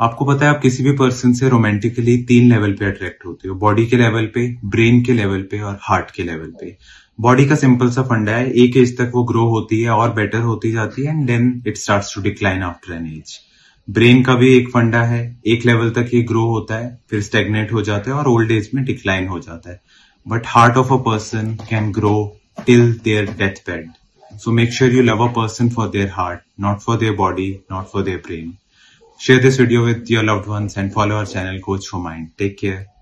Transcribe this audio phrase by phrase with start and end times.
[0.00, 3.54] आपको पता है, आप किसी भी पर्सन से रोमांटिकली तीन लेवल पे अट्रैक्ट होते हो।
[3.54, 6.76] बॉडी के लेवल पे ब्रेन के लेवल पे और हार्ट के लेवल पे।
[7.18, 10.40] बॉडी का सिंपल सा फंडा है, एक एज तक वो ग्रो होती है, और बेटर
[10.42, 13.38] होती जाती है and then it starts to decline after an age
[13.88, 17.72] brain का भी एक फंडा है, एक लेवल तक ये ग्रो होता है, फिर स्टेगनेट
[17.72, 19.80] हो जाता है और ओल्ड एज में डिक्लाइन हो जाता है।
[20.26, 22.16] But heart of a person can grow
[22.66, 23.88] till their death bed
[24.38, 27.86] so make sure you love a person for their heart not for their body not
[27.86, 28.52] for their brain
[29.18, 32.32] Share this video with your loved ones and follow our channel Coach for Mind.
[32.36, 32.93] Take care.